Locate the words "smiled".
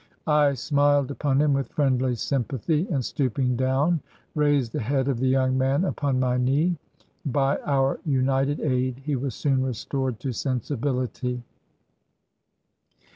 0.55-1.11